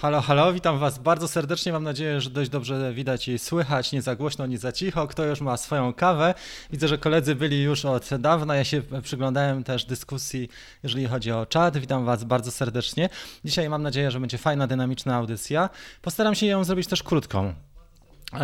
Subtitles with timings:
[0.00, 1.72] Halo, halo, witam Was bardzo serdecznie.
[1.72, 5.06] Mam nadzieję, że dość dobrze widać i słychać, nie za głośno, nie za cicho.
[5.06, 6.34] Kto już ma swoją kawę?
[6.70, 8.56] Widzę, że koledzy byli już od dawna.
[8.56, 10.48] Ja się przyglądałem też dyskusji,
[10.82, 11.78] jeżeli chodzi o czat.
[11.78, 13.08] Witam Was bardzo serdecznie.
[13.44, 15.70] Dzisiaj mam nadzieję, że będzie fajna, dynamiczna audycja.
[16.02, 17.54] Postaram się ją zrobić też krótką.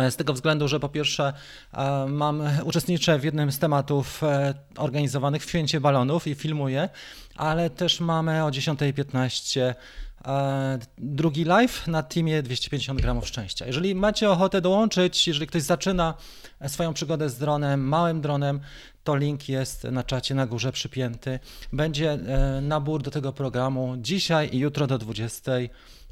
[0.09, 1.33] Z tego względu, że po pierwsze
[1.73, 6.89] e, mam, uczestniczę w jednym z tematów e, organizowanych w Święcie Balonów i filmuję,
[7.35, 9.73] ale też mamy o 10.15
[10.27, 13.65] E, drugi live na teamie 250 gramów szczęścia.
[13.65, 16.13] Jeżeli macie ochotę dołączyć, jeżeli ktoś zaczyna
[16.67, 18.59] swoją przygodę z dronem, małym dronem,
[19.03, 21.39] to link jest na czacie na górze przypięty.
[21.73, 24.97] Będzie e, nabór do tego programu dzisiaj i jutro do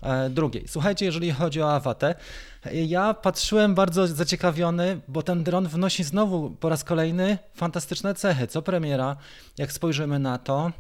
[0.02, 0.50] 22.
[0.68, 2.16] Słuchajcie, jeżeli chodzi o awatę,
[2.74, 8.48] ja patrzyłem bardzo zaciekawiony, bo ten dron wnosi znowu po raz kolejny fantastyczne cechy.
[8.48, 9.16] Co premiera,
[9.58, 10.72] jak spojrzymy na to,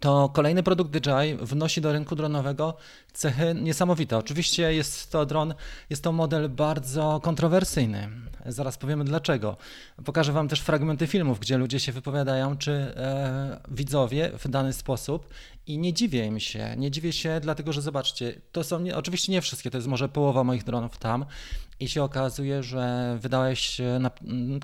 [0.00, 2.76] to kolejny produkt DJI wnosi do rynku dronowego
[3.12, 4.18] cechy niesamowite.
[4.18, 5.54] Oczywiście jest to dron,
[5.90, 8.08] jest to model bardzo kontrowersyjny.
[8.46, 9.56] Zaraz powiemy dlaczego.
[10.04, 15.28] Pokażę Wam też fragmenty filmów, gdzie ludzie się wypowiadają, czy e, widzowie w dany sposób
[15.66, 16.74] i nie dziwię im się.
[16.76, 20.08] Nie dziwię się, dlatego że zobaczcie, to są nie, oczywiście nie wszystkie, to jest może
[20.08, 21.24] połowa moich dronów tam
[21.80, 24.10] i się okazuje, że wydałeś na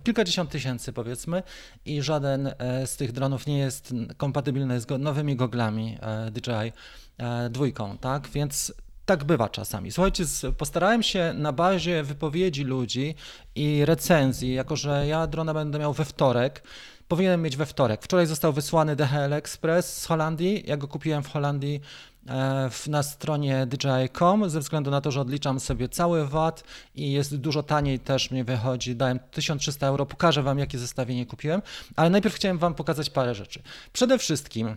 [0.04, 1.42] kilkadziesiąt tysięcy powiedzmy
[1.84, 6.72] i żaden e, z tych dronów nie jest kompatybilny z nowymi goglami e, DJI
[7.18, 8.28] e, dwójką, tak?
[8.28, 8.72] Więc
[9.06, 9.92] tak bywa czasami.
[9.92, 10.24] Słuchajcie,
[10.58, 13.14] postarałem się na bazie wypowiedzi ludzi
[13.54, 16.62] i recenzji, jako że ja drona będę miał we wtorek,
[17.08, 18.02] powinienem mieć we wtorek.
[18.02, 20.64] Wczoraj został wysłany DHL Express z Holandii.
[20.66, 21.80] Ja go kupiłem w Holandii
[22.28, 27.36] e, na stronie DJI.com ze względu na to, że odliczam sobie cały VAT i jest
[27.36, 28.96] dużo taniej też mnie wychodzi.
[28.96, 30.06] Dałem 1300 euro.
[30.06, 31.62] Pokażę Wam, jakie zestawienie kupiłem,
[31.96, 33.62] ale najpierw chciałem Wam pokazać parę rzeczy.
[33.92, 34.76] Przede wszystkim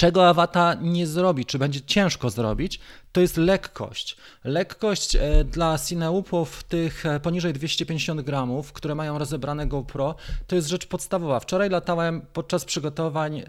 [0.00, 2.80] czego Awata nie zrobi, czy będzie ciężko zrobić,
[3.12, 4.16] to jest lekkość.
[4.44, 10.14] Lekkość e, dla cineupów tych e, poniżej 250 gramów, które mają rozebrane GoPro,
[10.46, 11.40] to jest rzecz podstawowa.
[11.40, 13.44] Wczoraj latałem podczas przygotowań e,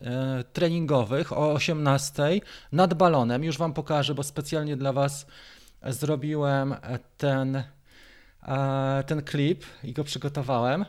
[0.54, 2.24] treningowych o 18
[2.72, 3.44] nad balonem.
[3.44, 5.26] Już Wam pokażę, bo specjalnie dla Was
[5.88, 6.76] zrobiłem
[7.18, 7.64] ten,
[9.08, 10.86] ten klip i go przygotowałem.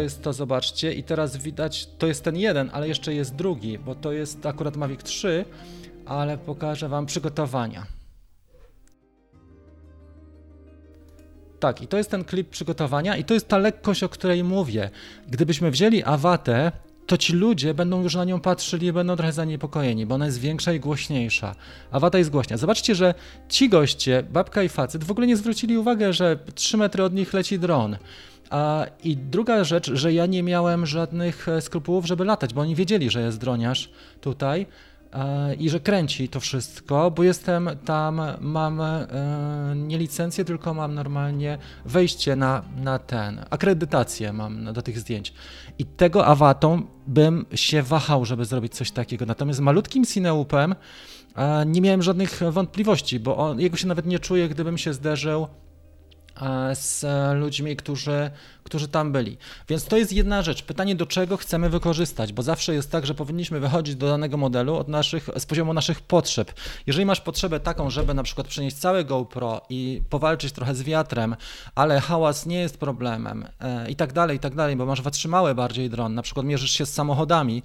[0.00, 0.92] To jest to, zobaczcie.
[0.94, 4.76] I teraz widać, to jest ten jeden, ale jeszcze jest drugi, bo to jest akurat
[4.76, 5.44] Mavic 3,
[6.06, 7.86] ale pokażę Wam przygotowania.
[11.60, 14.90] Tak, i to jest ten klip przygotowania i to jest ta lekkość, o której mówię.
[15.28, 16.72] Gdybyśmy wzięli awatę,
[17.06, 20.40] to ci ludzie będą już na nią patrzyli i będą trochę zaniepokojeni, bo ona jest
[20.40, 21.54] większa i głośniejsza.
[21.90, 22.56] Awata jest głośna.
[22.56, 23.14] Zobaczcie, że
[23.48, 27.32] ci goście, babka i facet, w ogóle nie zwrócili uwagi, że 3 metry od nich
[27.32, 27.96] leci dron.
[28.50, 32.74] A, I druga rzecz, że ja nie miałem żadnych e, skrupułów, żeby latać, bo oni
[32.74, 33.90] wiedzieli, że jest droniarz
[34.20, 34.66] tutaj
[35.58, 39.06] i że kręci to wszystko, bo jestem tam, mam e,
[39.76, 45.32] nie licencję, tylko mam normalnie wejście na, na ten, akredytację mam do tych zdjęć.
[45.78, 49.26] I tego awatą bym się wahał, żeby zrobić coś takiego.
[49.26, 50.74] Natomiast malutkim Cineupem
[51.66, 55.46] nie miałem żadnych wątpliwości, bo on, jego się nawet nie czuję, gdybym się zderzył
[56.72, 58.30] z ludźmi, którzy,
[58.64, 59.36] którzy tam byli.
[59.68, 60.62] Więc to jest jedna rzecz.
[60.62, 64.76] Pytanie, do czego chcemy wykorzystać, bo zawsze jest tak, że powinniśmy wychodzić do danego modelu
[64.76, 66.52] od naszych, z poziomu naszych potrzeb.
[66.86, 71.36] Jeżeli masz potrzebę taką, żeby na przykład przenieść całe GoPro i powalczyć trochę z wiatrem,
[71.74, 75.54] ale hałas nie jest problemem e, i tak dalej, i tak dalej, bo masz wytrzymały
[75.54, 77.62] bardziej dron, na przykład mierzysz się z samochodami,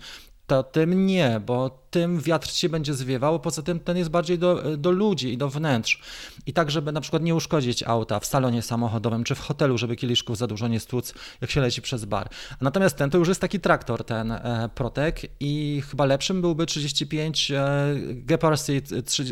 [0.47, 4.77] to tym nie, bo tym wiatr ci będzie zwiewał, poza tym ten jest bardziej do,
[4.77, 6.01] do ludzi i do wnętrz.
[6.45, 9.95] I tak, żeby na przykład nie uszkodzić auta w salonie samochodowym czy w hotelu, żeby
[9.95, 12.29] kieliszków za dużo nie stłuc, jak się leci przez bar.
[12.61, 17.51] Natomiast ten to już jest taki traktor, ten e, Protek i chyba lepszym byłby 35
[17.51, 18.81] e, Geparcy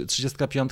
[0.08, 0.72] 35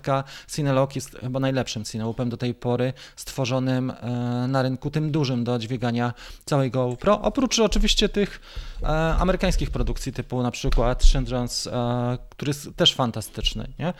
[0.55, 5.59] Cinelog jest chyba najlepszym Cineloopem do tej pory stworzonym e, na rynku, tym dużym do
[5.59, 6.13] dźwigania
[6.45, 8.41] całej GoPro, oprócz oczywiście tych
[8.83, 11.80] e, amerykańskich produkcji typu na przykład Schindler's e,
[12.29, 13.73] który jest też fantastyczny.
[13.79, 13.93] Nie?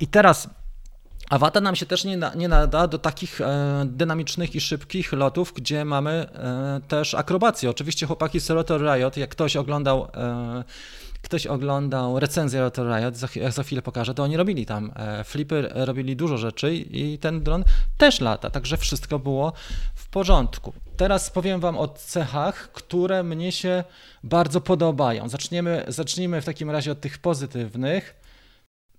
[0.00, 0.48] I teraz
[1.30, 5.84] Awata nam się też nie, nie nada do takich e, dynamicznych i szybkich lotów, gdzie
[5.84, 7.70] mamy e, też akrobację.
[7.70, 10.64] Oczywiście chłopaki z Rotor Riot, jak ktoś oglądał e,
[11.22, 15.68] ktoś oglądał recenzję Rotor Riot, za, za chwilę pokażę, to oni robili tam e, flipy,
[15.74, 17.64] robili dużo rzeczy i ten dron
[17.98, 19.52] też lata, także wszystko było
[20.10, 20.72] porządku.
[20.96, 23.84] Teraz powiem Wam o cechach, które mnie się
[24.22, 25.28] bardzo podobają.
[25.28, 28.27] Zaczniemy, zacznijmy w takim razie od tych pozytywnych.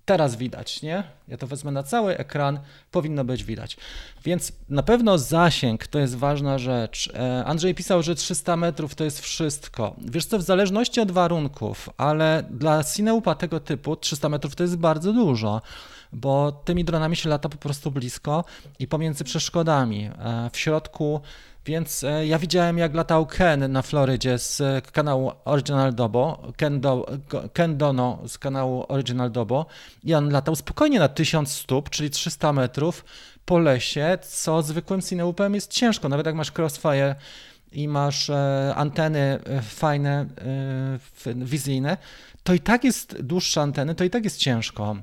[0.10, 1.04] Teraz widać, nie?
[1.28, 2.60] Ja to wezmę na cały ekran,
[2.92, 3.78] powinno być widać.
[4.24, 7.12] Więc na pewno zasięg to jest ważna rzecz.
[7.16, 9.96] E, Andrzej pisał, że 300 metrów to jest wszystko.
[9.98, 14.76] Wiesz co, w zależności od warunków, ale dla Cineupa tego typu 300 metrów to jest
[14.76, 15.62] bardzo dużo
[16.14, 18.46] bo tymi dronami się lata po prostu blisko
[18.80, 20.06] i pomiędzy przeszkodami.
[20.06, 21.22] E, w środku
[21.70, 26.82] więc e, ja widziałem, jak latał Ken na Florydzie z e, kanału Original Dobo, Ken,
[26.82, 27.06] Do,
[27.54, 29.66] Ken Dono z kanału Original Dobo.
[30.04, 33.06] I on latał spokojnie na 1000 stóp, czyli 300 metrów
[33.46, 37.16] po lesie, co zwykłym cineupem jest ciężko, nawet jak masz crossfire
[37.72, 40.26] i masz e, anteny fajne,
[41.36, 41.98] wizyjne,
[42.44, 44.96] to i tak jest dłuższa anteny, to i tak jest ciężko.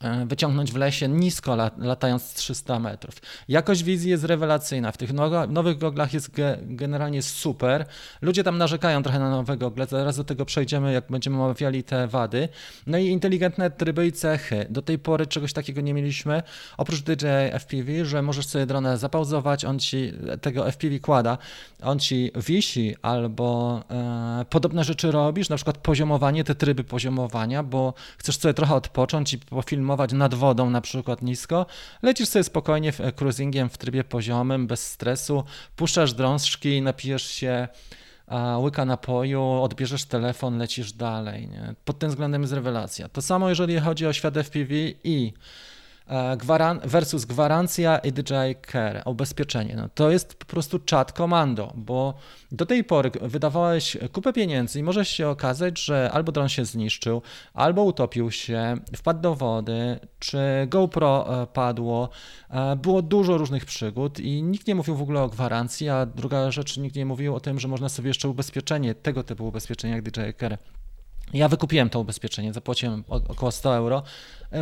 [0.00, 3.14] E, wyciągnąć w lesie nisko latając 300 metrów.
[3.48, 4.92] Jakość wizji jest rewelacyjna.
[4.92, 5.12] W tych
[5.48, 6.30] nowych goglach jest
[6.62, 7.86] generalnie super.
[8.22, 12.08] Ludzie tam narzekają trochę na nowe gogle, zaraz do tego przejdziemy, jak będziemy omawiali te
[12.08, 12.48] wady.
[12.86, 14.66] No i inteligentne tryby i cechy.
[14.70, 16.42] Do tej pory czegoś takiego nie mieliśmy,
[16.76, 21.38] oprócz DJ FPV, że możesz sobie dronę zapauzować, on ci tego FPV kłada,
[21.82, 27.94] on ci wisi albo e, podobne rzeczy robisz, na przykład poziomowanie, te tryby poziomowania, bo
[28.18, 31.66] chcesz sobie trochę odpocząć i pofilmować filmować nad wodą na przykład nisko,
[32.02, 35.44] lecisz sobie spokojnie e, cruisingiem w trybie poziomym, bez stresu,
[35.76, 37.68] puszczasz drążki, napijesz się
[38.58, 41.48] łyka napoju, odbierzesz telefon, lecisz dalej.
[41.48, 41.74] Nie?
[41.84, 43.08] Pod tym względem jest rewelacja.
[43.08, 44.74] To samo jeżeli chodzi o świat FPV
[45.04, 45.32] i
[46.08, 46.36] E,
[46.84, 49.76] versus gwarancja i DJI Care, ubezpieczenie.
[49.76, 52.14] No, to jest po prostu czat komando, bo
[52.52, 57.22] do tej pory wydawałeś kupę pieniędzy i może się okazać, że albo dron się zniszczył,
[57.54, 62.08] albo utopił się, wpadł do wody, czy GoPro e, padło.
[62.50, 66.50] E, było dużo różnych przygód i nikt nie mówił w ogóle o gwarancji, a druga
[66.50, 70.02] rzecz, nikt nie mówił o tym, że można sobie jeszcze ubezpieczenie, tego typu ubezpieczenie jak
[70.02, 70.58] DJI Care
[71.32, 74.02] ja wykupiłem to ubezpieczenie, zapłaciłem około 100 euro,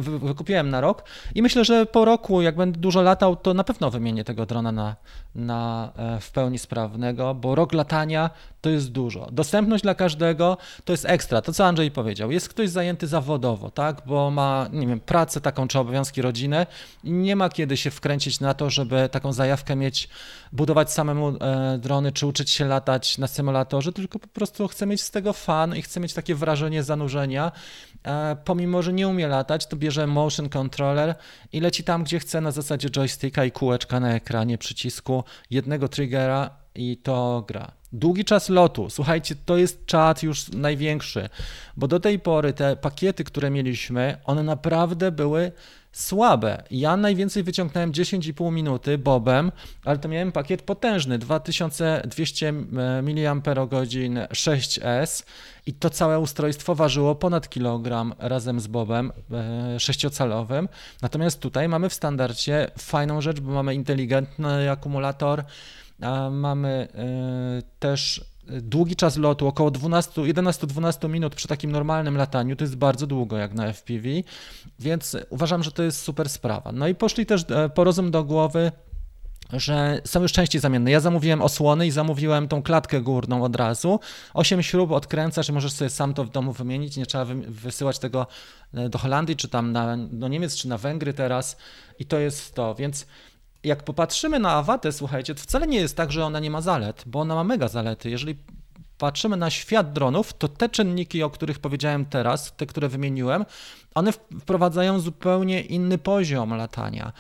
[0.01, 1.05] wykupiłem na rok
[1.35, 4.73] i myślę, że po roku, jak będę dużo latał, to na pewno wymienię tego drona
[4.73, 4.97] na,
[5.35, 8.31] na e, w pełni sprawnego, bo rok latania
[8.61, 9.29] to jest dużo.
[9.33, 11.43] Dostępność dla każdego to jest ekstra.
[11.43, 15.69] To, co Andrzej powiedział, jest ktoś zajęty zawodowo, tak, bo ma, nie wiem, pracę taką
[15.69, 16.67] czy obowiązki rodzinę
[17.05, 20.09] i nie ma kiedy się wkręcić na to, żeby taką zajawkę mieć,
[20.53, 25.03] budować samemu e, drony czy uczyć się latać na symulatorze, tylko po prostu chce mieć
[25.03, 27.53] z tego fan i chce mieć takie wrażenie zanurzenia.
[28.05, 31.15] E, pomimo, że nie umie latać, to bierze motion controller
[31.53, 36.51] i leci tam, gdzie chce na zasadzie joysticka i kółeczka na ekranie przycisku, jednego triggera
[36.75, 37.73] i to gra.
[37.93, 38.91] Długi czas lotu.
[38.91, 41.29] Słuchajcie, to jest czat już największy,
[41.77, 45.53] bo do tej pory te pakiety, które mieliśmy, one naprawdę były
[45.97, 46.63] słabe.
[46.71, 49.53] Ja najwięcej wyciągnąłem 10,5 minuty bobem,
[49.85, 53.03] ale to miałem pakiet potężny 2200 mAh
[54.31, 55.25] 6S
[55.67, 60.69] i to całe ustrojstwo ważyło ponad kilogram razem z bobem e, sześciocalowym.
[61.03, 65.45] Natomiast tutaj mamy w standardzie fajną rzecz, bo mamy inteligentny akumulator,
[66.31, 72.77] mamy e, też długi czas lotu, około 11-12 minut przy takim normalnym lataniu, to jest
[72.77, 74.09] bardzo długo jak na FPV,
[74.79, 76.73] więc uważam, że to jest super sprawa.
[76.73, 78.73] No i poszli też e, po rozum do głowy,
[79.53, 80.91] że są już części zamienne.
[80.91, 84.01] Ja zamówiłem osłony i zamówiłem tą klatkę górną od razu.
[84.35, 86.97] Osiem śrub odkręcasz i możesz sobie sam to w domu wymienić.
[86.97, 88.27] Nie trzeba wysyłać tego
[88.75, 91.57] e, do Holandii, czy tam na, do Niemiec, czy na Węgry teraz.
[91.99, 92.75] I to jest to.
[92.75, 93.07] Więc
[93.67, 97.03] jak popatrzymy na Awatę, słuchajcie, to wcale nie jest tak, że ona nie ma zalet,
[97.07, 98.11] bo ona ma mega zalety.
[98.11, 98.37] Jeżeli
[98.99, 103.45] patrzymy na świat dronów, to te czynniki, o których powiedziałem teraz, te, które wymieniłem,
[103.95, 107.13] one wprowadzają zupełnie inny poziom latania.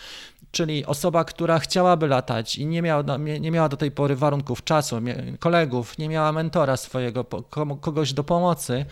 [0.50, 4.96] Czyli osoba, która chciałaby latać i nie miała, nie miała do tej pory warunków czasu,
[5.38, 7.24] kolegów, nie miała mentora swojego,
[7.80, 8.86] kogoś do pomocy,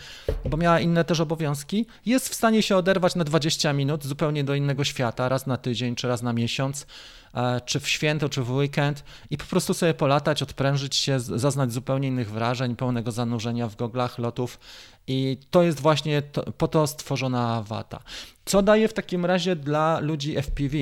[0.44, 4.54] bo miała inne też obowiązki, jest w stanie się oderwać na 20 minut zupełnie do
[4.54, 6.86] innego świata, raz na tydzień czy raz na miesiąc
[7.34, 11.72] E, czy w święto, czy w weekend i po prostu sobie polatać, odprężyć się, zaznać
[11.72, 14.60] zupełnie innych wrażeń, pełnego zanurzenia w goglach, lotów
[15.06, 18.02] i to jest właśnie to, po to stworzona wata.
[18.44, 20.76] Co daje w takim razie dla ludzi FPV?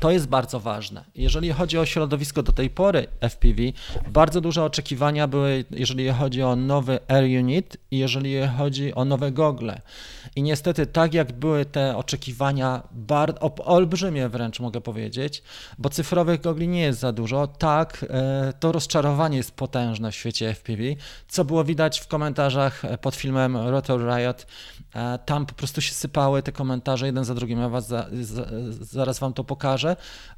[0.00, 1.04] To jest bardzo ważne.
[1.14, 3.62] Jeżeli chodzi o środowisko do tej pory FPV,
[4.08, 9.32] bardzo duże oczekiwania były, jeżeli chodzi o nowy Air Unit i jeżeli chodzi o nowe
[9.32, 9.80] gogle.
[10.36, 15.42] I niestety, tak jak były te oczekiwania, bardzo, olbrzymie wręcz mogę powiedzieć,
[15.78, 20.54] bo cyfrowych gogli nie jest za dużo, tak e, to rozczarowanie jest potężne w świecie
[20.54, 20.82] FPV,
[21.28, 24.46] co było widać w komentarzach pod filmem Rotor Riot.
[24.94, 27.60] E, tam po prostu się sypały te komentarze jeden za drugim.
[27.60, 28.46] Ja was za, za,
[28.80, 29.87] zaraz wam to pokażę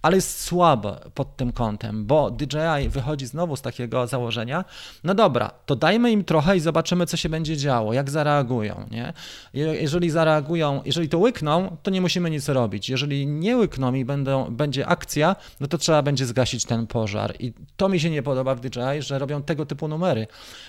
[0.03, 4.65] ale jest słabe pod tym kątem, bo DJI wychodzi znowu z takiego założenia,
[5.05, 9.13] no dobra, to dajmy im trochę i zobaczymy, co się będzie działo, jak zareagują, nie?
[9.55, 12.89] Jeżeli zareagują, jeżeli to łykną, to nie musimy nic robić.
[12.89, 17.35] Jeżeli nie łykną i będą, będzie akcja, no to trzeba będzie zgasić ten pożar.
[17.39, 20.27] I to mi się nie podoba w DJI, że robią tego typu numery,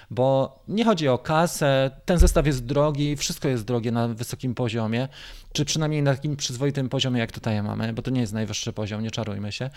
[0.09, 5.07] bo nie chodzi o kasę, ten zestaw jest drogi, wszystko jest drogie na wysokim poziomie,
[5.53, 9.01] czy przynajmniej na takim przyzwoitym poziomie, jak tutaj mamy, bo to nie jest najwyższy poziom,
[9.03, 9.69] nie czarujmy się.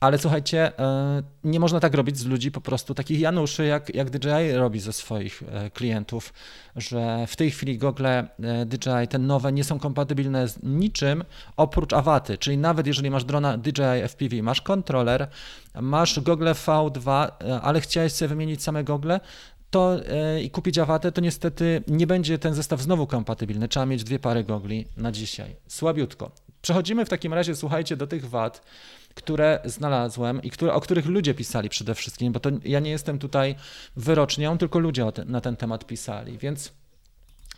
[0.00, 4.10] Ale słuchajcie, e, nie można tak robić z ludzi po prostu takich Januszy, jak, jak
[4.10, 6.32] DJI robi ze swoich e, klientów,
[6.76, 11.24] że w tej chwili gogle e, DJI, te nowe, nie są kompatybilne z niczym
[11.56, 15.28] oprócz awaty, czyli nawet jeżeli masz drona DJI FPV, masz kontroler,
[15.80, 17.28] masz gogle V2,
[17.62, 19.20] ale chciałeś sobie wymienić same gogle,
[19.72, 19.96] to
[20.42, 23.68] i kupić awatę, to niestety nie będzie ten zestaw znowu kompatybilny.
[23.68, 25.56] Trzeba mieć dwie pary gogli na dzisiaj.
[25.68, 26.30] Słabiutko.
[26.62, 28.62] Przechodzimy w takim razie, słuchajcie, do tych wad,
[29.14, 33.18] które znalazłem i które, o których ludzie pisali przede wszystkim, bo to ja nie jestem
[33.18, 33.54] tutaj
[33.96, 36.38] wyrocznią, tylko ludzie na ten temat pisali.
[36.38, 36.72] Więc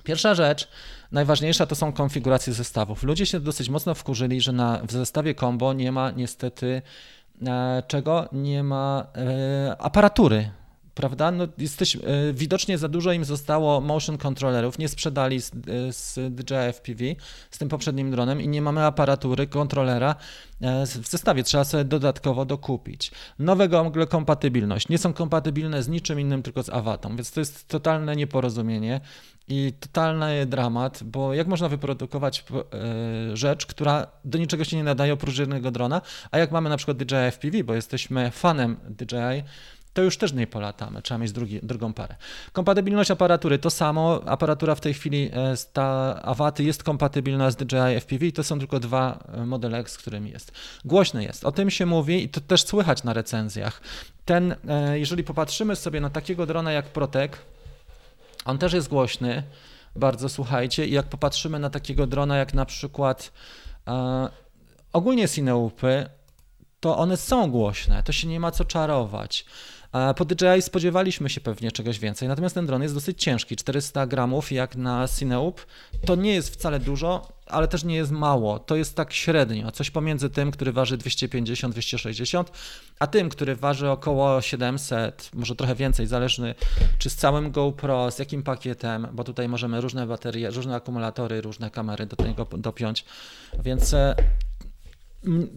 [0.05, 0.69] pierwsza rzecz,
[1.13, 3.03] najważniejsza to są konfiguracje zestawów.
[3.03, 6.83] Ludzie się dosyć mocno wkurzyli, że na, w zestawie combo nie ma niestety
[7.47, 8.29] e, czego?
[8.33, 10.51] Nie ma e, aparatury
[10.95, 11.31] prawda?
[11.31, 12.01] No jesteś, e,
[12.33, 17.05] widocznie za dużo im zostało motion controllerów, nie sprzedali z, e, z DJI FPV,
[17.51, 20.15] z tym poprzednim dronem i nie mamy aparatury, kontrolera
[20.61, 23.11] e, w zestawie, trzeba sobie dodatkowo dokupić.
[23.39, 27.69] Nowe gogle kompatybilność, nie są kompatybilne z niczym innym, tylko z awatą, więc to jest
[27.69, 29.01] totalne nieporozumienie
[29.49, 32.45] i totalny dramat, bo jak można wyprodukować
[33.35, 36.97] rzecz, która do niczego się nie nadaje oprócz jednego drona, a jak mamy na przykład
[36.97, 39.43] DJI FPV, bo jesteśmy fanem DJI,
[39.95, 42.15] to już też nie polatamy, trzeba mieć drugi, drugą parę.
[42.53, 47.97] Kompatybilność aparatury to samo, aparatura w tej chwili, e, ta Awaty jest kompatybilna z DJI
[48.01, 50.53] FPV to są tylko dwa e, modele, z którymi jest.
[50.85, 53.81] Głośny jest, o tym się mówi i to też słychać na recenzjach.
[54.25, 57.39] Ten, e, jeżeli popatrzymy sobie na takiego drona jak Protek,
[58.45, 59.43] on też jest głośny,
[59.97, 63.33] bardzo słuchajcie, i jak popatrzymy na takiego drona jak na przykład
[63.89, 64.29] e,
[64.93, 66.07] ogólnie Cineupy,
[66.81, 69.45] to one są głośne, to się nie ma co czarować.
[70.17, 74.53] Po DJI spodziewaliśmy się pewnie czegoś więcej, natomiast ten dron jest dosyć ciężki, 400 gramów
[74.53, 75.67] jak na Cineup.
[76.07, 78.59] To nie jest wcale dużo, ale też nie jest mało.
[78.59, 82.45] To jest tak średnio, coś pomiędzy tym, który waży 250-260,
[82.99, 86.55] a tym, który waży około 700, może trochę więcej, zależny
[86.99, 91.71] czy z całym GoPro, z jakim pakietem, bo tutaj możemy różne baterie, różne akumulatory, różne
[91.71, 93.05] kamery do tego dopiąć,
[93.65, 94.15] więc e,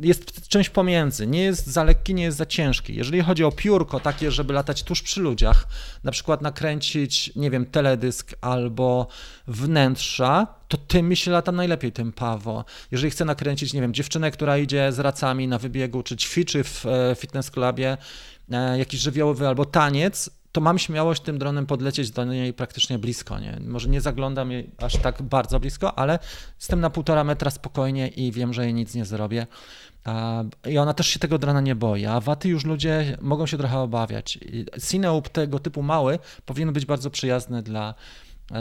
[0.02, 1.28] jest czymś pomiędzy.
[1.28, 2.96] Nie jest za lekki, nie jest za ciężki.
[2.96, 5.68] Jeżeli chodzi o piórko takie, żeby latać tuż przy ludziach,
[6.04, 9.08] na przykład nakręcić, nie wiem, teledysk albo
[9.48, 12.66] wnętrza, to tym mi się lata najlepiej, tym Pawo.
[12.92, 16.86] Jeżeli chcę nakręcić, nie wiem, dziewczynę, która idzie z racami na wybiegu, czy ćwiczy w
[16.86, 17.98] e, fitness clubie,
[18.52, 23.40] e, jakiś żywiołowy albo taniec, to mam śmiałość tym dronem podlecieć do niej praktycznie blisko.
[23.40, 23.60] Nie?
[23.68, 26.20] Może nie zaglądam jej aż tak bardzo blisko, ale
[26.60, 29.48] jestem na półtora metra spokojnie i wiem, że jej nic nie zrobię.
[30.68, 33.80] I ona też się tego drona nie boi, a waty już ludzie mogą się trochę
[33.80, 34.40] obawiać.
[34.90, 37.94] Cineup tego typu mały powinien być bardzo przyjazny dla,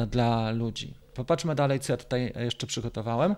[0.07, 0.95] dla ludzi.
[1.15, 3.37] Popatrzmy dalej, co ja tutaj jeszcze przygotowałem.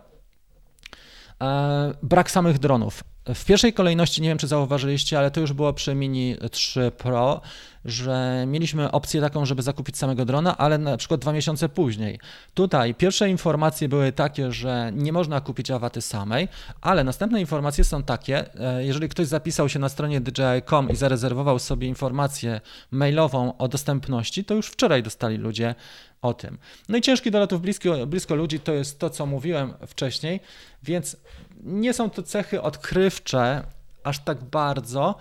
[2.03, 3.05] Brak samych dronów.
[3.35, 7.41] W pierwszej kolejności, nie wiem czy zauważyliście, ale to już było przy Mini 3 Pro,
[7.85, 12.21] że mieliśmy opcję taką, żeby zakupić samego drona, ale na przykład dwa miesiące później.
[12.55, 16.49] Tutaj pierwsze informacje były takie, że nie można kupić awaty samej,
[16.81, 21.59] ale następne informacje są takie, e, jeżeli ktoś zapisał się na stronie DJI.com i zarezerwował
[21.59, 25.75] sobie informację mailową o dostępności, to już wczoraj dostali ludzie
[26.23, 26.59] o tym.
[26.89, 30.41] No i ciężki do lotów blisko, blisko ludzi to jest to, co mówiłem wcześniej,
[30.83, 31.17] więc
[31.65, 33.63] nie są to cechy odkrywcze
[34.05, 35.15] aż tak bardzo,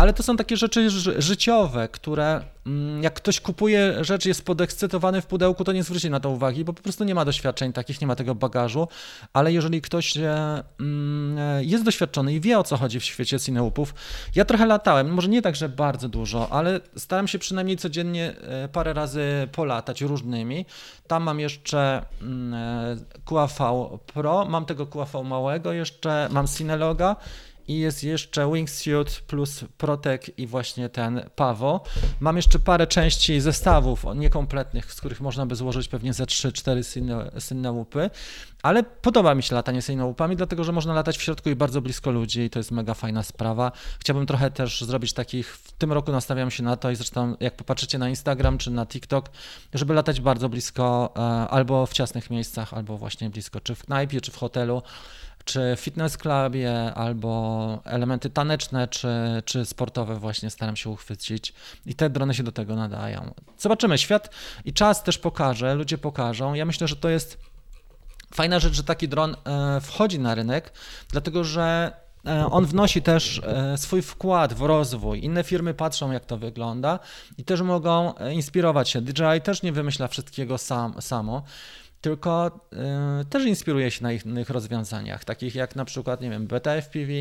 [0.00, 0.90] ale to są takie rzeczy
[1.22, 6.20] życiowe, które mm, jak ktoś kupuje rzecz, jest podekscytowany w pudełku, to nie zwróci na
[6.20, 8.88] to uwagi, bo po prostu nie ma doświadczeń takich, nie ma tego bagażu,
[9.32, 13.40] ale jeżeli ktoś e, mm, e, jest doświadczony i wie o co chodzi w świecie
[13.40, 13.94] cineupów,
[14.34, 18.68] ja trochę latałem, może nie tak, że bardzo dużo, ale staram się przynajmniej codziennie e,
[18.68, 20.66] parę razy polatać różnymi.
[21.06, 23.58] Tam mam jeszcze mm, QAV
[24.06, 27.16] Pro, mam tego QAV małego jeszcze, mam Cineloga
[27.70, 31.84] i jest jeszcze Wingsuit plus Protek i właśnie ten Pawo.
[32.20, 37.72] Mam jeszcze parę części zestawów niekompletnych, z których można by złożyć pewnie ze 3-4 synne
[37.72, 38.10] łupy,
[38.62, 41.80] ale podoba mi się latanie synne łupami, dlatego że można latać w środku i bardzo
[41.80, 43.72] blisko ludzi i to jest mega fajna sprawa.
[44.00, 47.56] Chciałbym trochę też zrobić takich, w tym roku nastawiam się na to i zresztą jak
[47.56, 49.30] popatrzycie na Instagram czy na TikTok,
[49.74, 54.20] żeby latać bardzo blisko e, albo w ciasnych miejscach, albo właśnie blisko, czy w knajpie,
[54.20, 54.82] czy w hotelu,
[55.44, 59.08] czy fitness clubie, albo elementy taneczne, czy,
[59.44, 61.52] czy sportowe właśnie staram się uchwycić
[61.86, 63.34] i te drony się do tego nadają.
[63.58, 64.30] Zobaczymy, świat
[64.64, 66.54] i czas też pokaże, ludzie pokażą.
[66.54, 67.38] Ja myślę, że to jest
[68.34, 70.72] fajna rzecz, że taki dron e, wchodzi na rynek,
[71.10, 71.92] dlatego że
[72.26, 75.24] e, on wnosi też e, swój wkład w rozwój.
[75.24, 76.98] Inne firmy patrzą, jak to wygląda
[77.38, 79.00] i też mogą inspirować się.
[79.00, 81.42] DJI też nie wymyśla wszystkiego sam, samo
[82.00, 82.60] tylko
[83.22, 87.12] y, też inspiruje się na innych rozwiązaniach, takich jak na przykład, nie wiem, BTFPV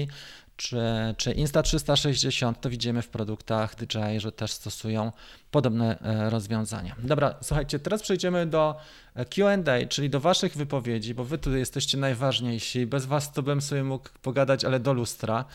[0.59, 0.77] czy,
[1.17, 5.11] czy Insta360, to widzimy w produktach DJI, że też stosują
[5.51, 6.95] podobne e, rozwiązania.
[7.03, 8.75] Dobra, słuchajcie, teraz przejdziemy do
[9.15, 12.85] e, Q&A, czyli do waszych wypowiedzi, bo wy tu jesteście najważniejsi.
[12.85, 15.45] Bez was to bym sobie mógł pogadać, ale do lustra.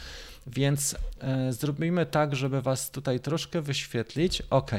[0.47, 4.43] Więc e, zrobimy tak, żeby was tutaj troszkę wyświetlić.
[4.51, 4.71] OK.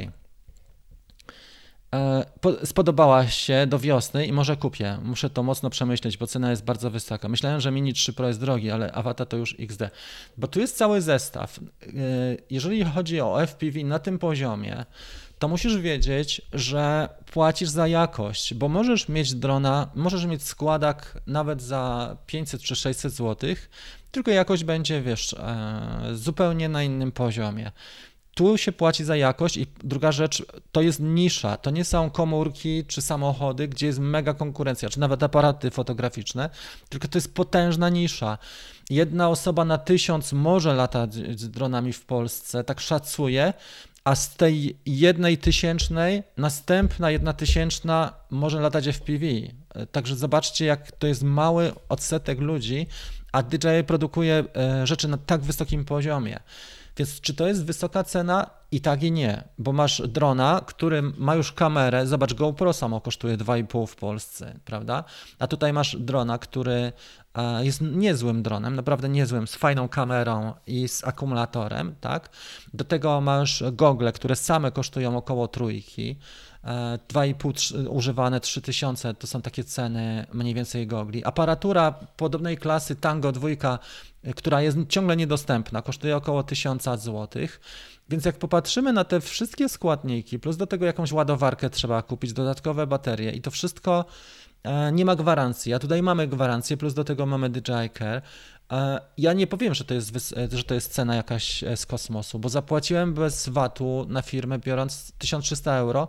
[1.96, 4.98] E, spodobała się do wiosny i może kupię.
[5.04, 7.30] Muszę to mocno przemyśleć, bo cena jest bardzo wysoka.
[7.30, 9.90] Myślałem, że Mini 3 Pro jest drogi, ale Avata to już XD.
[10.38, 11.60] Bo tu jest cały zestaw.
[11.60, 11.92] E,
[12.50, 14.86] jeżeli chodzi o FPV na tym poziomie,
[15.40, 21.62] to musisz wiedzieć, że płacisz za jakość, bo możesz mieć drona, możesz mieć składak nawet
[21.62, 23.56] za 500 czy 600 zł,
[24.12, 27.72] tylko jakość będzie, wiesz, e, zupełnie na innym poziomie
[28.36, 32.86] tu się płaci za jakość i druga rzecz, to jest nisza, to nie są komórki
[32.86, 36.50] czy samochody, gdzie jest mega konkurencja, czy nawet aparaty fotograficzne,
[36.90, 38.38] tylko to jest potężna nisza.
[38.90, 43.54] Jedna osoba na tysiąc może latać z dronami w Polsce, tak szacuje,
[44.04, 49.26] a z tej jednej tysięcznej następna jedna tysięczna może latać FPV.
[49.92, 52.88] Także zobaczcie, jak to jest mały odsetek ludzi,
[53.32, 56.40] a DJI produkuje e, rzeczy na tak wysokim poziomie.
[56.98, 58.50] Więc czy to jest wysoka cena?
[58.72, 63.38] I tak i nie, bo masz drona, który ma już kamerę, zobacz, GoPro samo kosztuje
[63.38, 65.04] 2,5 w Polsce, prawda?
[65.40, 66.94] A tutaj masz drona, który
[67.36, 72.30] e, jest niezłym dronem, naprawdę niezłym, z fajną kamerą i z akumulatorem, tak?
[72.74, 76.16] Do tego masz gogle, które same kosztują około trójki,
[76.66, 81.26] 2,5 używane 3000 to są takie ceny mniej więcej gogli.
[81.26, 83.50] Aparatura podobnej klasy Tango 2,
[84.36, 87.28] która jest ciągle niedostępna, kosztuje około 1000 zł.
[88.10, 92.88] Więc jak popatrzymy na te wszystkie składniki, plus do tego jakąś ładowarkę trzeba kupić, dodatkowe
[92.88, 94.06] baterie i to wszystko
[94.64, 98.22] e, nie ma gwarancji, a tutaj mamy gwarancję, plus do tego mamy DJI Care.
[98.72, 102.40] E, ja nie powiem, że to, jest, że to jest cena jakaś e, z kosmosu,
[102.40, 106.08] bo zapłaciłem bez VAT-u na firmę biorąc 1300 euro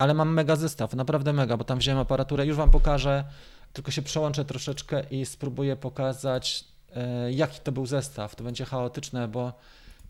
[0.00, 3.24] ale mam mega zestaw, naprawdę mega, bo tam wziąłem aparaturę, już Wam pokażę,
[3.72, 6.64] tylko się przełączę troszeczkę i spróbuję pokazać,
[6.96, 8.36] e, jaki to był zestaw.
[8.36, 9.52] To będzie chaotyczne, bo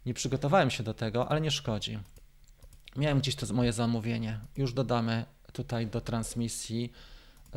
[0.06, 1.98] nie przygotowałem się do tego, ale nie szkodzi.
[2.96, 4.40] Miałem gdzieś to moje zamówienie.
[4.56, 6.92] Już dodamy tutaj do transmisji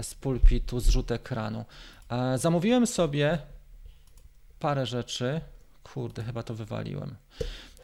[0.01, 1.65] z pulpitu zrzut ekranu.
[2.09, 3.37] E, zamówiłem sobie
[4.59, 5.41] parę rzeczy.
[5.83, 7.15] Kurde, chyba to wywaliłem.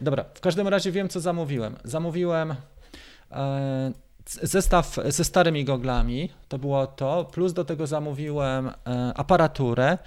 [0.02, 1.78] Dobra, w każdym razie wiem, co zamówiłem.
[1.84, 2.56] Zamówiłem
[3.32, 3.92] e,
[4.30, 8.74] zestaw ze starymi goglami, to było to, plus do tego zamówiłem e,
[9.16, 9.98] aparaturę,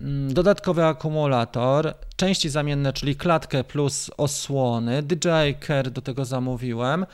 [0.00, 7.06] mm, dodatkowy akumulator, części zamienne, czyli klatkę plus osłony, DJI Care do tego zamówiłem, E,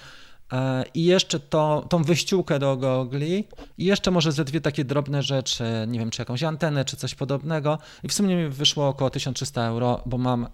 [0.94, 3.44] i jeszcze to, tą wyściółkę do gogli.
[3.78, 7.14] I jeszcze może ze dwie takie drobne rzeczy, nie wiem, czy jakąś antenę, czy coś
[7.14, 7.78] podobnego.
[8.02, 10.48] I w sumie mi wyszło około 1300 euro, bo mam e,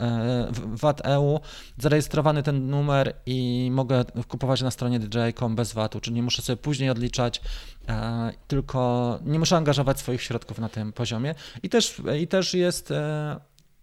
[0.67, 1.41] VAT EU,
[1.79, 6.57] zarejestrowany ten numer i mogę kupować na stronie DJI.com bez VAT-u, czyli nie muszę sobie
[6.57, 7.41] później odliczać,
[7.89, 11.35] e, tylko nie muszę angażować swoich środków na tym poziomie.
[11.63, 12.93] I też, i też jest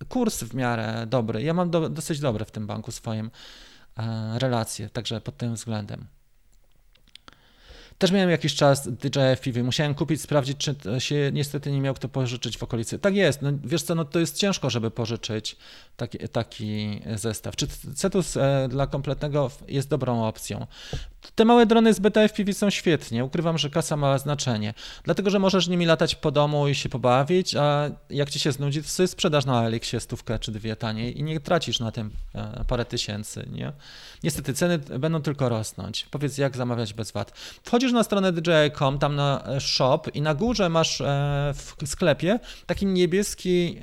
[0.08, 1.44] kurs w miarę dobry.
[1.44, 3.26] Ja mam do, dosyć dobry w tym banku swoim.
[3.26, 3.30] E,
[4.38, 6.08] relacje, także pod tym względem.
[8.00, 12.10] Też miałem jakiś czas DJI FPV, musiałem kupić, sprawdzić, czy się niestety nie miał kto
[12.10, 13.00] pożyczyć w okolicy.
[13.00, 15.56] Tak jest, no, wiesz co, no to jest ciężko, żeby pożyczyć
[15.98, 17.56] taki, taki zestaw.
[17.56, 20.68] Czy Cetus e, dla kompletnego jest dobrą opcją?
[21.36, 23.26] Te małe drony z beta FPV są świetnie.
[23.26, 24.74] Ukrywam, że kasa ma znaczenie.
[25.04, 28.84] Dlatego, że możesz nimi latać po domu i się pobawić, a jak ci się znudzi,
[28.84, 32.66] to sobie sprzedasz na Elixie stówkę czy dwie taniej i nie tracisz na tym e,
[32.68, 33.48] parę tysięcy.
[33.52, 33.72] Nie?
[34.24, 36.08] Niestety ceny będą tylko rosnąć.
[36.12, 37.32] Powiedz, jak zamawiać bez VAT.
[37.64, 42.40] Wchodzisz na stronę DJI.com, tam na e, shop i na górze masz e, w sklepie
[42.66, 43.80] taki niebieski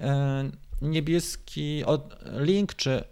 [0.82, 1.84] niebieski
[2.38, 3.04] link czy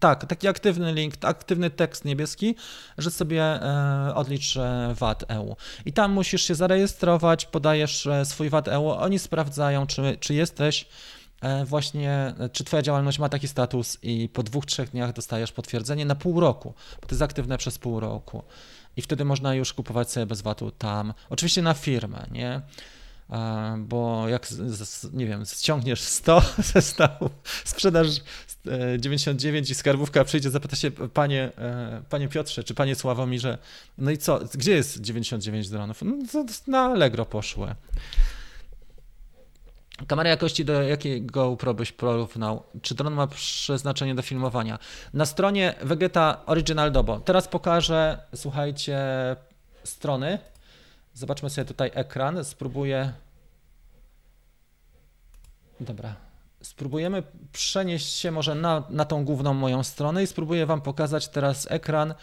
[0.00, 2.54] tak, taki aktywny link, aktywny tekst niebieski,
[2.98, 5.56] że sobie e, odlicz e, VAT EU.
[5.84, 10.86] I tam musisz się zarejestrować, podajesz e, swój VAT EU, oni sprawdzają, czy, czy jesteś
[11.64, 16.14] właśnie, czy twoja działalność ma taki status i po dwóch, trzech dniach dostajesz potwierdzenie na
[16.14, 18.42] pół roku, bo to jest aktywne przez pół roku.
[18.96, 22.60] I wtedy można już kupować sobie bez VAT-u tam, oczywiście na firmę, nie?
[23.78, 24.48] bo jak,
[25.12, 27.30] nie wiem, ściągniesz 100 ze stołu,
[27.64, 28.08] sprzedasz
[28.98, 31.52] 99 i skarbówka przyjdzie, zapyta się, panie,
[32.08, 33.58] panie Piotrze, czy panie Sławomirze,
[33.98, 36.02] no i co, gdzie jest 99 dronów?
[36.02, 37.74] No, na Allegro poszły.
[40.06, 42.62] Kamera jakości do jakiego GoPro byś porównał?
[42.82, 44.78] Czy dron ma przeznaczenie do filmowania?
[45.14, 47.20] Na stronie Vegeta Original Dobo.
[47.20, 48.98] Teraz pokażę, słuchajcie,
[49.84, 50.38] strony.
[51.14, 52.44] Zobaczmy sobie tutaj ekran.
[52.44, 53.12] Spróbuję.
[55.80, 56.14] Dobra.
[56.62, 61.70] Spróbujemy przenieść się może na, na tą główną moją stronę i spróbuję Wam pokazać teraz
[61.70, 62.14] ekran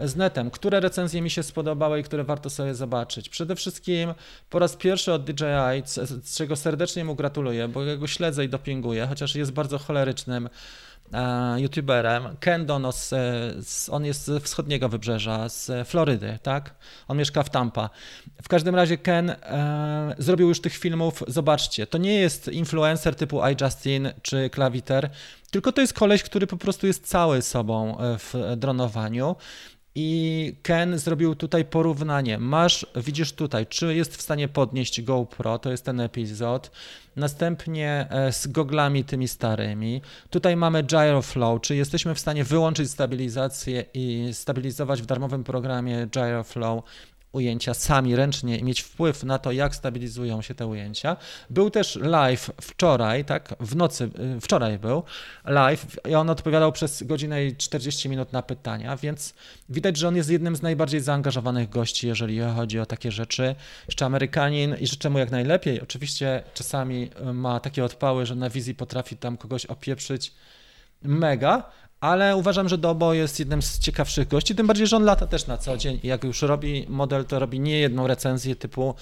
[0.00, 3.28] z netem, które recenzje mi się spodobały i które warto sobie zobaczyć.
[3.28, 4.14] Przede wszystkim
[4.50, 5.82] po raz pierwszy od DJI,
[6.34, 10.48] czego serdecznie mu gratuluję, bo ja go śledzę i dopinguję, chociaż jest bardzo cholerycznym
[11.12, 12.36] e, youtuberem.
[12.40, 13.14] Ken Donos,
[13.90, 16.74] on jest z wschodniego wybrzeża, z Florydy, tak?
[17.08, 17.90] On mieszka w Tampa.
[18.42, 23.40] W każdym razie Ken e, zrobił już tych filmów, zobaczcie, to nie jest influencer typu
[23.46, 25.10] iJustin czy Klawiter,
[25.50, 29.36] tylko to jest koleś, który po prostu jest cały sobą e, w dronowaniu.
[29.94, 32.38] I Ken zrobił tutaj porównanie.
[32.38, 36.70] Masz, widzisz tutaj, czy jest w stanie podnieść GoPro, to jest ten epizod.
[37.16, 40.02] Następnie e, z goglami tymi starymi.
[40.30, 46.84] Tutaj mamy Gyroflow, czy jesteśmy w stanie wyłączyć stabilizację i stabilizować w darmowym programie Gyroflow
[47.32, 51.16] ujęcia sami ręcznie i mieć wpływ na to, jak stabilizują się te ujęcia.
[51.50, 55.02] Był też live wczoraj, tak, w nocy, y, wczoraj był
[55.44, 59.34] live i on odpowiadał przez godzinę i 40 minut na pytania, więc
[59.68, 63.54] widać, że on jest jednym z najbardziej zaangażowanych gości, jeżeli chodzi o takie rzeczy.
[63.86, 65.80] Jeszcze Amerykanin i życzę mu jak najlepiej.
[65.80, 70.32] Oczywiście czasami y, ma takie odpały, że na wizji potrafi tam kogoś opieprzyć
[71.02, 75.26] mega, ale uważam, że Dobo jest jednym z ciekawszych gości, tym bardziej, że on lata
[75.26, 78.94] też na co dzień i jak już robi model, to robi nie jedną recenzję typu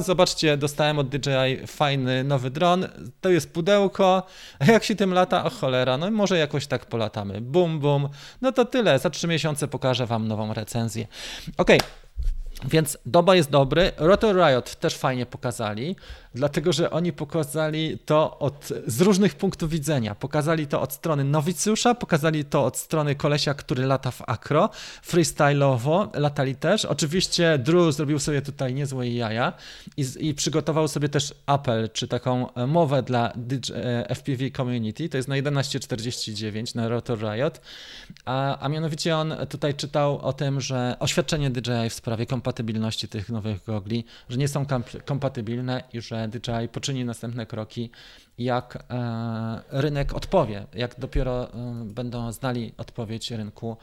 [0.00, 2.86] zobaczcie, dostałem od DJI fajny nowy dron,
[3.20, 4.22] to jest pudełko,
[4.58, 8.08] a jak się tym lata, o cholera, no może jakoś tak polatamy, bum, bum,
[8.40, 11.06] no to tyle, za trzy miesiące pokażę wam nową recenzję.
[11.56, 12.04] Okej, okay.
[12.64, 13.92] Więc Doba jest dobry.
[13.96, 15.96] Rotor Riot też fajnie pokazali,
[16.34, 20.14] dlatego że oni pokazali to od, z różnych punktów widzenia.
[20.14, 24.70] Pokazali to od strony nowicjusza, pokazali to od strony kolesia, który lata w akro,
[25.06, 26.84] freestyle'owo latali też.
[26.84, 29.52] Oczywiście Drew zrobił sobie tutaj niezłe jaja
[29.96, 33.32] i, i przygotował sobie też apel, czy taką mowę dla
[33.74, 37.60] e, FPV Community, to jest na 11.49 na Rotor Riot,
[38.24, 43.28] a, a mianowicie on tutaj czytał o tym, że oświadczenie DJI w sprawie kompatybilności tych
[43.28, 44.66] nowych gogli, że nie są
[45.04, 47.90] kompatybilne i że DJI poczyni następne kroki,
[48.38, 53.76] jak e, rynek odpowie, jak dopiero e, będą znali odpowiedź rynku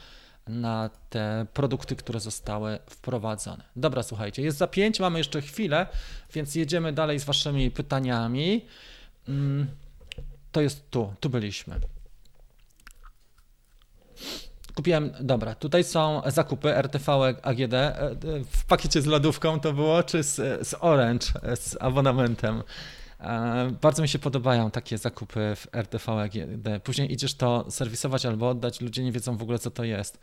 [0.46, 3.64] na te produkty, które zostały wprowadzone.
[3.76, 5.86] Dobra, słuchajcie, jest za pięć, mamy jeszcze chwilę,
[6.34, 8.64] więc jedziemy dalej z waszymi pytaniami.
[9.28, 9.66] Mm,
[10.52, 11.80] to jest tu, tu byliśmy.
[14.74, 17.74] Kupiłem, dobra, tutaj są zakupy RTV AGD.
[17.74, 17.94] E,
[18.50, 20.36] w pakiecie z lodówką to było, czy z,
[20.68, 22.62] z Orange, z abonamentem?
[23.20, 26.82] E, bardzo mi się podobają takie zakupy w RTV AGD.
[26.84, 30.20] Później idziesz to serwisować albo oddać, ludzie nie wiedzą w ogóle, co to jest.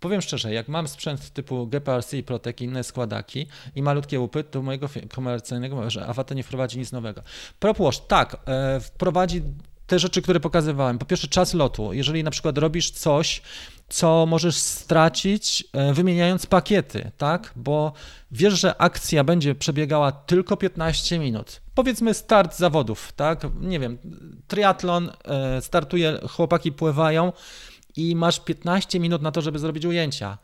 [0.00, 4.44] Powiem szczerze, jak mam sprzęt typu GPRC i Protek i inne składaki i malutkie łupy,
[4.44, 7.22] to mojego komercyjnego, że Avata nie wprowadzi nic nowego.
[7.58, 9.42] PropWash, tak, e, wprowadzi
[9.86, 10.98] te rzeczy, które pokazywałem.
[10.98, 11.92] Po pierwsze, czas lotu.
[11.92, 13.42] Jeżeli na przykład robisz coś,
[13.92, 17.52] co możesz stracić e, wymieniając pakiety, tak?
[17.56, 17.92] Bo
[18.30, 21.60] wiesz, że akcja będzie przebiegała tylko 15 minut.
[21.74, 23.46] Powiedzmy start zawodów, tak?
[23.60, 23.98] Nie wiem,
[24.48, 27.32] triatlon, e, startuje, chłopaki pływają
[27.96, 30.38] i masz 15 minut na to, żeby zrobić ujęcia.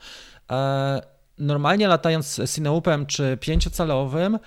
[0.51, 1.01] E,
[1.39, 4.39] normalnie latając Cineupem czy pięciocalowym,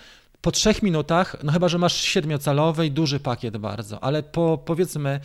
[0.42, 5.20] po trzech minutach, no chyba, że masz siedmiocalowy i duży pakiet bardzo, ale po powiedzmy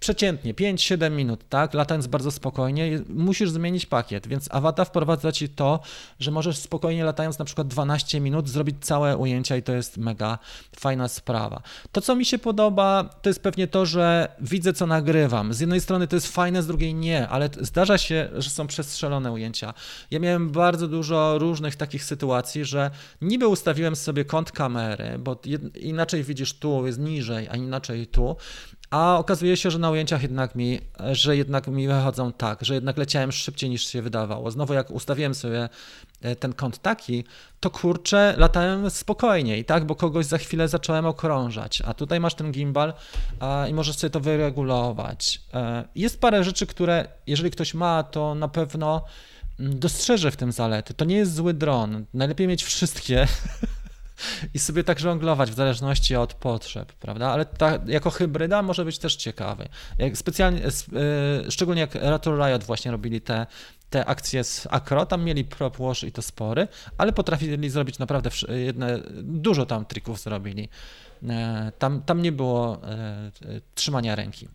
[0.00, 5.80] przeciętnie 5-7 minut, tak, latając bardzo spokojnie, musisz zmienić pakiet, więc Avata wprowadza ci to,
[6.20, 10.38] że możesz spokojnie latając na przykład 12 minut zrobić całe ujęcia i to jest mega
[10.76, 11.62] fajna sprawa.
[11.92, 15.54] To, co mi się podoba, to jest pewnie to, że widzę, co nagrywam.
[15.54, 19.32] Z jednej strony to jest fajne, z drugiej nie, ale zdarza się, że są przestrzelone
[19.32, 19.74] ujęcia.
[20.10, 25.40] Ja miałem bardzo dużo różnych takich sytuacji, że niby ustawiłem sobie kąt kamery, bo
[25.80, 28.36] inaczej widzisz tu, jest niżej, a inaczej tu,
[28.90, 30.80] a okazuje się, że na ujęciach jednak mi,
[31.12, 34.50] że jednak mi wychodzą tak, że jednak leciałem szybciej niż się wydawało.
[34.50, 35.68] Znowu jak ustawiłem sobie
[36.22, 37.24] e, ten kąt taki,
[37.60, 42.52] to kurczę, latałem spokojniej, tak, bo kogoś za chwilę zacząłem okrążać, a tutaj masz ten
[42.52, 42.92] gimbal
[43.40, 45.40] a, i możesz sobie to wyregulować.
[45.54, 49.04] E, jest parę rzeczy, które jeżeli ktoś ma, to na pewno
[49.60, 50.94] mm, dostrzeże w tym zalety.
[50.94, 52.04] To nie jest zły dron.
[52.14, 53.26] Najlepiej mieć wszystkie,
[54.54, 57.28] i sobie tak żonglować w zależności od potrzeb, prawda?
[57.30, 59.68] Ale ta, jako hybryda może być też ciekawy.
[59.98, 60.70] Jak specjalnie, e,
[61.50, 63.46] szczególnie jak Rattle Riot właśnie robili te,
[63.90, 68.30] te akcje z Acro, tam mieli prop wash i to spory, ale potrafili zrobić naprawdę
[68.48, 70.68] jedne, dużo tam trików zrobili.
[71.28, 72.80] E, tam, tam nie było
[73.74, 74.48] trzymania ręki.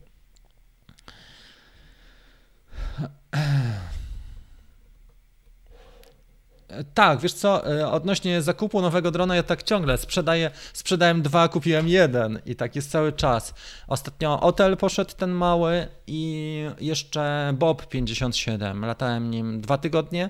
[6.93, 11.87] Tak, wiesz co, e, odnośnie zakupu nowego drona, ja tak ciągle sprzedaję, sprzedałem dwa, kupiłem
[11.87, 13.53] jeden i tak jest cały czas.
[13.87, 20.29] Ostatnio Otel poszedł ten mały i jeszcze Bob 57, latałem nim dwa tygodnie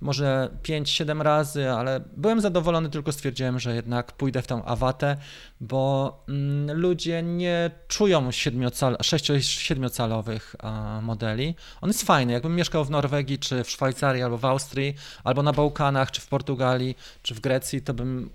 [0.00, 5.16] może 5-7 razy, ale byłem zadowolony, tylko stwierdziłem, że jednak pójdę w tą awatę,
[5.60, 10.54] bo mm, ludzie nie czują 6-7-calowych
[11.02, 11.54] modeli.
[11.80, 15.52] On jest fajny, jakbym mieszkał w Norwegii, czy w Szwajcarii, albo w Austrii, albo na
[15.52, 18.30] Bałkanach, czy w Portugalii, czy w Grecji, to bym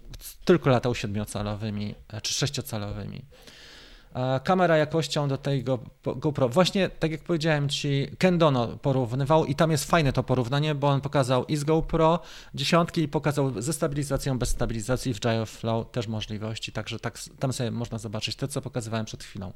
[0.45, 3.21] tylko latał 7-calowymi, e, czy 6-calowymi
[4.43, 6.49] kamera jakością do tego GoPro.
[6.49, 11.01] Właśnie tak jak powiedziałem Ci, Kendono porównywał i tam jest fajne to porównanie, bo on
[11.01, 12.19] pokazał i z GoPro
[12.55, 17.71] dziesiątki i pokazał ze stabilizacją, bez stabilizacji w Flow też możliwości, także tak, tam sobie
[17.71, 19.53] można zobaczyć to, co pokazywałem przed chwilą.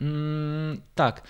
[0.00, 1.22] Mm, tak,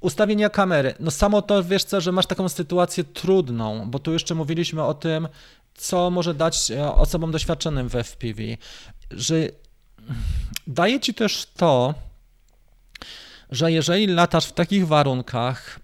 [0.00, 0.94] ustawienia kamery.
[1.00, 4.94] No samo to, wiesz co, że masz taką sytuację trudną, bo tu jeszcze mówiliśmy o
[4.94, 5.28] tym,
[5.74, 8.42] co może dać e, osobom doświadczonym w FPV,
[9.10, 9.48] że
[10.66, 11.94] daje ci też to,
[13.50, 15.80] że jeżeli latasz w takich warunkach,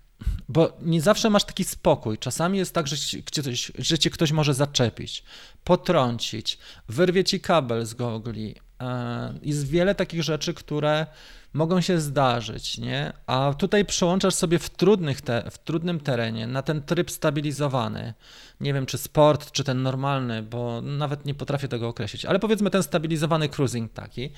[0.49, 2.19] bo nie zawsze masz taki spokój.
[2.19, 5.25] Czasami jest tak, że, ktoś, że cię ktoś może zaczepić,
[5.65, 6.59] potrącić,
[6.89, 8.55] wyrwie ci kabel z gogli.
[8.83, 11.07] E, jest wiele takich rzeczy, które
[11.53, 13.13] mogą się zdarzyć, nie?
[13.27, 18.15] A tutaj przełączasz sobie w, trudnych te, w trudnym terenie na ten tryb stabilizowany.
[18.61, 22.71] Nie wiem, czy sport, czy ten normalny, bo nawet nie potrafię tego określić, ale powiedzmy
[22.71, 24.31] ten stabilizowany cruising taki,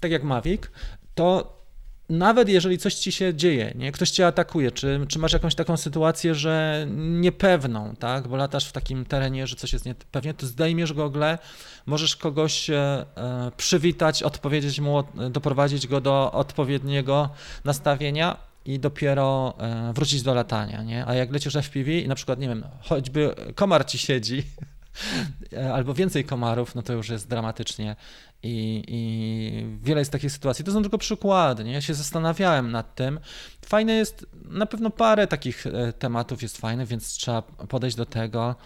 [0.00, 0.62] tak jak Mavic,
[1.14, 1.57] to
[2.08, 3.92] nawet jeżeli coś ci się dzieje, nie?
[3.92, 8.28] ktoś cię atakuje, czy, czy masz jakąś taką sytuację, że niepewną, tak?
[8.28, 11.38] bo latasz w takim terenie, że coś jest niepewnie, to zdejmiesz gogle,
[11.86, 13.04] możesz kogoś e,
[13.56, 17.28] przywitać, odpowiedzieć mu, doprowadzić go do odpowiedniego
[17.64, 20.82] nastawienia i dopiero e, wrócić do latania.
[20.82, 21.06] Nie?
[21.06, 24.77] A jak lecisz FPV i na przykład, nie wiem, choćby komar ci siedzi, e,
[25.74, 27.96] albo więcej komarów, no to już jest dramatycznie
[28.42, 30.64] i, I, wiele jest takich sytuacji.
[30.64, 31.64] To są tylko przykłady.
[31.64, 31.72] Nie?
[31.72, 33.20] Ja się zastanawiałem nad tym.
[33.66, 38.56] Fajne jest, na pewno parę takich e, tematów jest fajnych, więc trzeba podejść do tego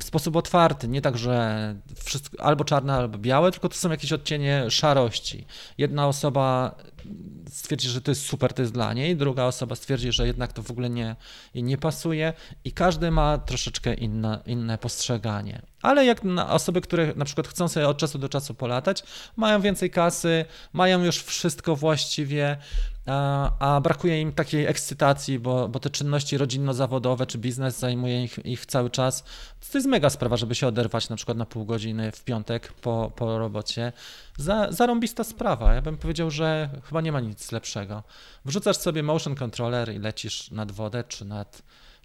[0.00, 0.88] w sposób otwarty.
[0.88, 1.74] Nie tak, że
[2.04, 5.46] wszystko, albo czarne, albo białe, tylko to są jakieś odcienie szarości.
[5.78, 6.74] Jedna osoba
[7.50, 10.62] stwierdzi, że to jest super, to jest dla niej, druga osoba stwierdzi, że jednak to
[10.62, 11.16] w ogóle nie,
[11.54, 12.32] nie pasuje
[12.64, 15.62] i każdy ma troszeczkę inne, inne postrzeganie.
[15.82, 19.02] Ale jak osoby, które na przykład chcą sobie od czasu do czasu polatać,
[19.36, 22.56] mają więcej kasy, mają już wszystko właściwie,
[23.06, 28.46] a, a brakuje im takiej ekscytacji, bo, bo te czynności rodzinno-zawodowe czy biznes zajmuje ich,
[28.46, 29.24] ich cały czas.
[29.72, 33.12] To jest mega sprawa, żeby się oderwać na przykład na pół godziny w piątek po,
[33.16, 33.92] po robocie.
[34.36, 35.74] Za, zarąbista sprawa.
[35.74, 38.02] Ja bym powiedział, że chyba nie ma nic lepszego.
[38.44, 41.62] Wrzucasz sobie motion controller i lecisz nad wodę czy nad,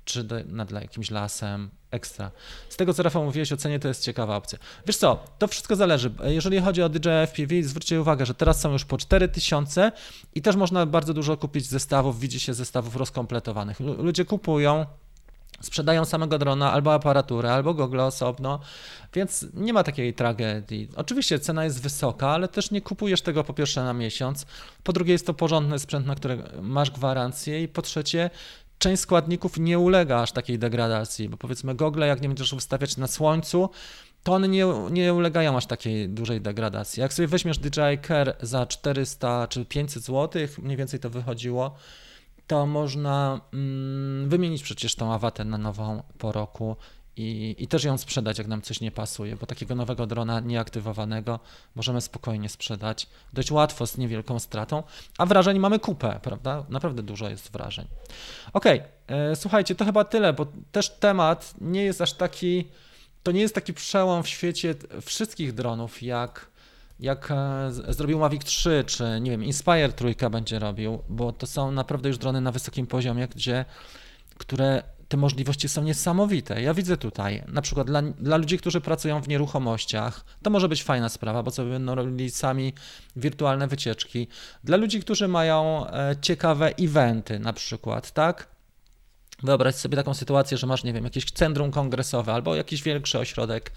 [0.08, 2.32] czy nad jakimś lasem, ekstra.
[2.70, 4.60] Z tego, co Rafał mówiłeś o cenie, to jest ciekawa opcja.
[4.88, 6.12] Wiesz co, to wszystko zależy.
[6.24, 9.92] Jeżeli chodzi o DJI FPV, zwróćcie uwagę, że teraz są już po 4000
[10.36, 13.80] i też można bardzo dużo kupić zestawów, widzi się zestawów rozkompletowanych.
[13.80, 14.86] Ludzie kupują,
[15.62, 18.60] sprzedają samego drona, albo aparaturę, albo gogle osobno,
[19.14, 20.90] więc nie ma takiej tragedii.
[20.96, 24.46] Oczywiście cena jest wysoka, ale też nie kupujesz tego po pierwsze na miesiąc,
[24.84, 28.30] po drugie jest to porządny sprzęt, na który masz gwarancję i po trzecie
[28.78, 33.08] część składników nie ulega aż takiej degradacji, bo powiedzmy gogle, jak nie będziesz ustawiać na
[33.08, 33.70] słońcu,
[34.24, 37.02] to one nie, nie ulegają aż takiej dużej degradacji.
[37.02, 41.76] Jak sobie weźmiesz DJI Care za 400 czy 500 zł, mniej więcej to wychodziło,
[42.48, 46.76] to można mm, wymienić przecież tą awatę na nową po roku
[47.18, 51.40] i, i też ją sprzedać, jak nam coś nie pasuje, bo takiego nowego drona nieaktywowanego
[51.76, 54.84] możemy spokojnie sprzedać dość łatwo, z niewielką stratą,
[55.18, 56.66] a wrażeń mamy kupę, prawda?
[56.70, 57.88] Naprawdę dużo jest wrażeń.
[58.54, 58.82] Ok, e,
[59.36, 62.68] słuchajcie, to chyba tyle, bo też temat nie jest aż taki,
[63.24, 66.58] to nie jest taki przełom w świecie wszystkich dronów, jak
[67.00, 71.72] jak e, zrobił Mavic 3, czy nie wiem, Inspire trójka będzie robił, bo to są
[71.72, 73.66] naprawdę już drony na wysokim poziomie, gdzie,
[74.38, 76.62] które te możliwości są niesamowite.
[76.62, 80.84] Ja widzę tutaj, na przykład dla, dla ludzi, którzy pracują w nieruchomościach, to może być
[80.84, 82.74] fajna sprawa, bo sobie będą robili sami
[83.16, 84.28] wirtualne wycieczki.
[84.64, 88.48] Dla ludzi, którzy mają e, ciekawe eventy, na przykład, tak?
[89.44, 93.72] Wyobraź sobie taką sytuację, że masz, nie wiem, jakieś centrum kongresowe albo jakiś większy ośrodek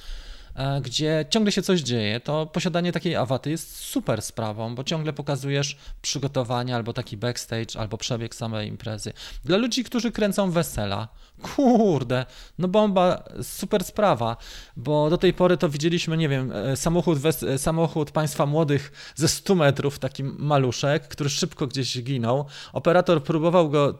[0.82, 5.76] gdzie ciągle się coś dzieje, to posiadanie takiej awaty jest super sprawą, bo ciągle pokazujesz
[6.02, 9.12] przygotowania albo taki backstage, albo przebieg samej imprezy.
[9.44, 11.08] Dla ludzi, którzy kręcą wesela,
[11.42, 12.26] kurde,
[12.58, 14.36] no bomba, super sprawa,
[14.76, 19.28] bo do tej pory to widzieliśmy, nie wiem, e, samochód, wes- samochód państwa młodych ze
[19.28, 22.44] 100 metrów, taki maluszek, który szybko gdzieś ginął.
[22.72, 23.94] Operator próbował go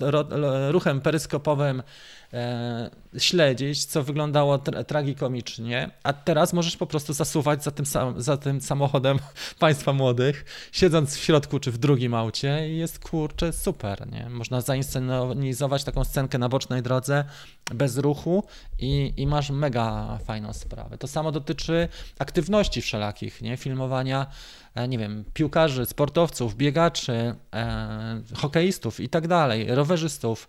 [0.70, 1.82] ruchem peryskopowym
[2.32, 7.84] e, śledzić, co wyglądało tra tragikomicznie, a teraz możesz po prostu zasuwać za tym,
[8.16, 9.18] za tym samochodem
[9.58, 14.28] państwa młodych, siedząc w środku czy w drugim aucie i jest kurczę super, nie?
[14.30, 17.24] Można zainscenizować taką scenkę na bocznej drodze
[17.74, 18.44] bez ruchu
[18.78, 20.98] i, i masz mega fajną sprawę.
[20.98, 23.56] To samo dotyczy aktywności wszelakich, nie?
[23.56, 24.26] Filmowania
[24.74, 30.48] e, nie wiem, piłkarzy, sportowców, biegaczy, e, hokeistów i tak dalej, rowerzystów.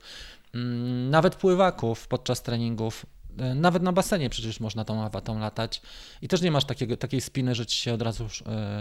[0.54, 3.06] Mm, nawet pływaków podczas treningów.
[3.38, 5.82] E, nawet na basenie przecież można tą awatą latać
[6.22, 8.28] i też nie masz takiego, takiej spiny, że ci się od razu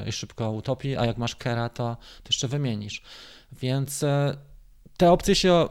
[0.04, 3.02] yy, szybko utopi, a jak masz kera, to, to jeszcze wymienisz.
[3.52, 4.08] Więc yy,
[4.96, 5.68] te opcje się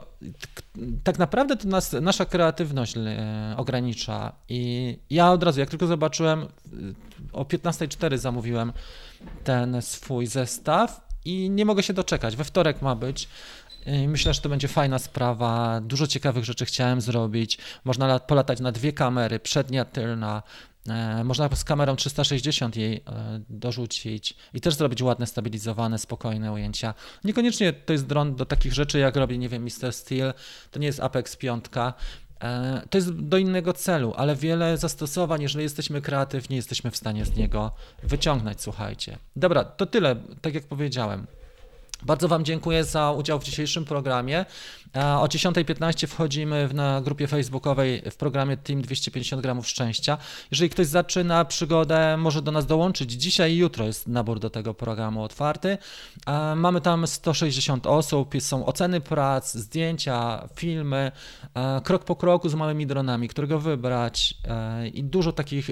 [1.03, 2.95] tak naprawdę to nas, nasza kreatywność
[3.57, 6.47] ogranicza i ja od razu, jak tylko zobaczyłem,
[7.33, 8.73] o 15.04 zamówiłem
[9.43, 12.35] ten swój zestaw i nie mogę się doczekać.
[12.35, 13.27] We wtorek ma być.
[14.07, 15.81] Myślę, że to będzie fajna sprawa.
[15.81, 17.57] Dużo ciekawych rzeczy chciałem zrobić.
[17.83, 20.43] Można polatać na dwie kamery, przednia, tylna.
[20.89, 23.01] E, można z kamerą 360 jej e,
[23.49, 26.93] dorzucić i też zrobić ładne, stabilizowane, spokojne ujęcia.
[27.23, 29.93] Niekoniecznie to jest dron do takich rzeczy, jak robi, nie wiem, Mr.
[29.93, 30.33] Steel,
[30.71, 31.65] to nie jest Apex 5.
[32.41, 37.25] E, to jest do innego celu, ale wiele zastosowań, jeżeli jesteśmy kreatywni, jesteśmy w stanie
[37.25, 37.71] z niego
[38.03, 39.17] wyciągnąć, słuchajcie.
[39.35, 41.27] Dobra, to tyle, tak jak powiedziałem.
[42.03, 44.45] Bardzo Wam dziękuję za udział w dzisiejszym programie.
[44.93, 50.17] O 10.15 wchodzimy na grupie facebookowej w programie Team 250 gramów szczęścia.
[50.51, 53.11] Jeżeli ktoś zaczyna przygodę, może do nas dołączyć.
[53.11, 55.77] Dzisiaj i jutro jest nabór do tego programu otwarty.
[56.55, 61.11] Mamy tam 160 osób, są oceny prac, zdjęcia, filmy,
[61.83, 64.33] krok po kroku z małymi dronami, którego wybrać
[64.93, 65.69] i dużo takich,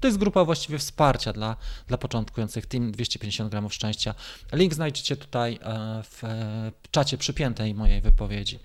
[0.00, 4.14] to jest grupa właściwie wsparcia dla, dla początkujących Team 250 gramów szczęścia.
[4.52, 5.58] Link znajdziecie tutaj
[6.02, 6.22] w
[6.90, 8.58] czacie przypiętej mojej wypowiedzi odpowiedzi.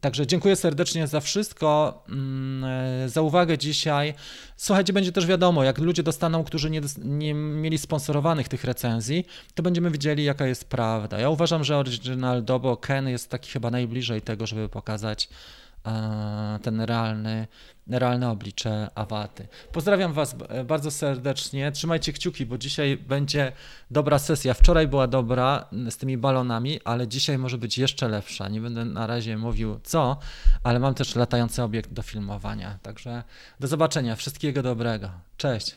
[0.00, 2.64] Także dziękuję serdecznie za wszystko, mm,
[3.04, 4.14] e, za uwagę dzisiaj.
[4.56, 9.62] Słuchajcie, będzie też wiadomo, jak ludzie dostaną, którzy nie, nie, mieli sponsorowanych tych recenzji, to
[9.62, 11.18] będziemy widzieli, jaka jest prawda.
[11.18, 15.28] Ja uważam, że Original Dobo Ken jest taki chyba najbliżej tego, żeby pokazać
[16.62, 17.46] ten realny
[17.90, 19.48] realne oblicze Awaty.
[19.72, 21.72] Pozdrawiam Was bardzo serdecznie.
[21.72, 23.52] Trzymajcie kciuki, bo dzisiaj będzie
[23.90, 24.54] dobra sesja.
[24.54, 28.48] Wczoraj była dobra z tymi balonami, ale dzisiaj może być jeszcze lepsza.
[28.48, 30.18] Nie będę na razie mówił co,
[30.62, 32.78] ale mam też latający obiekt do filmowania.
[32.82, 33.22] Także
[33.60, 34.16] do zobaczenia.
[34.16, 35.10] Wszystkiego dobrego.
[35.36, 35.74] Cześć.